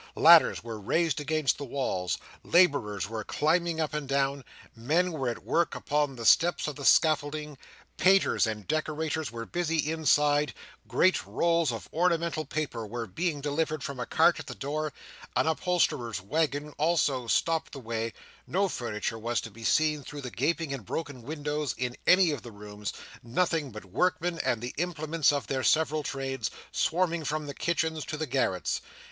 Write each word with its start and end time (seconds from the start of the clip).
Ladders 0.15 0.63
were 0.63 0.79
raised 0.79 1.21
against 1.21 1.59
the 1.59 1.63
walls; 1.63 2.17
labourers 2.43 3.07
were 3.07 3.23
climbing 3.23 3.79
up 3.79 3.93
and 3.93 4.09
down; 4.09 4.43
men 4.75 5.11
were 5.11 5.29
at 5.29 5.43
work 5.45 5.75
upon 5.75 6.15
the 6.15 6.25
steps 6.25 6.67
of 6.67 6.75
the 6.75 6.85
scaffolding; 6.85 7.55
painters 7.97 8.47
and 8.47 8.67
decorators 8.67 9.31
were 9.31 9.45
busy 9.45 9.77
inside; 9.91 10.55
great 10.87 11.23
rolls 11.27 11.71
of 11.71 11.87
ornamental 11.93 12.45
paper 12.45 12.83
were 12.87 13.05
being 13.05 13.41
delivered 13.41 13.83
from 13.83 13.99
a 13.99 14.07
cart 14.07 14.39
at 14.39 14.47
the 14.47 14.55
door; 14.55 14.91
an 15.35 15.45
upholsterer's 15.45 16.19
waggon 16.19 16.73
also 16.79 17.27
stopped 17.27 17.71
the 17.71 17.79
way; 17.79 18.11
no 18.47 18.67
furniture 18.67 19.19
was 19.19 19.39
to 19.39 19.51
be 19.51 19.63
seen 19.63 20.01
through 20.01 20.21
the 20.21 20.31
gaping 20.31 20.73
and 20.73 20.83
broken 20.83 21.21
windows 21.21 21.75
in 21.77 21.95
any 22.07 22.31
of 22.31 22.41
the 22.41 22.49
rooms; 22.51 22.91
nothing 23.21 23.69
but 23.69 23.85
workmen, 23.85 24.39
and 24.39 24.61
the 24.61 24.73
implements 24.77 25.31
of 25.31 25.45
their 25.45 25.61
several 25.61 26.01
trades, 26.01 26.49
swarming 26.71 27.23
from 27.23 27.45
the 27.45 27.53
kitchens 27.53 28.03
to 28.03 28.17
the 28.17 28.25
garrets. 28.25 28.81